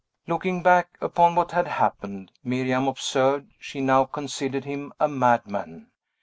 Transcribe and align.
Looking 0.25 0.63
back 0.63 0.97
upon 0.99 1.35
what 1.35 1.51
had 1.51 1.67
happened, 1.67 2.31
Miriam 2.43 2.87
observed, 2.87 3.51
she 3.59 3.81
now 3.81 4.05
considered 4.05 4.65
him 4.65 4.93
a 4.99 5.07
madman. 5.07 5.91